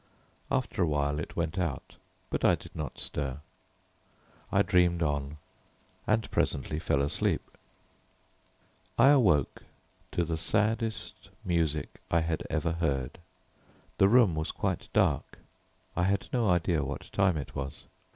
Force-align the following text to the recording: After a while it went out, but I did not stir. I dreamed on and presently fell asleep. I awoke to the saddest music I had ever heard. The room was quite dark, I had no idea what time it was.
After 0.49 0.81
a 0.81 0.87
while 0.87 1.19
it 1.19 1.35
went 1.35 1.59
out, 1.59 1.97
but 2.31 2.43
I 2.43 2.55
did 2.55 2.75
not 2.75 2.97
stir. 2.97 3.39
I 4.51 4.63
dreamed 4.63 5.03
on 5.03 5.37
and 6.07 6.31
presently 6.31 6.79
fell 6.79 7.03
asleep. 7.03 7.43
I 8.97 9.09
awoke 9.09 9.61
to 10.13 10.25
the 10.25 10.37
saddest 10.37 11.29
music 11.45 12.01
I 12.09 12.21
had 12.21 12.41
ever 12.49 12.71
heard. 12.71 13.19
The 13.99 14.09
room 14.09 14.33
was 14.33 14.51
quite 14.51 14.89
dark, 14.91 15.37
I 15.95 16.05
had 16.05 16.29
no 16.33 16.49
idea 16.49 16.83
what 16.83 17.11
time 17.13 17.37
it 17.37 17.53
was. 17.55 17.83